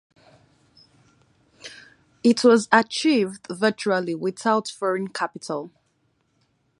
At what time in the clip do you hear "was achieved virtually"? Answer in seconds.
2.43-4.15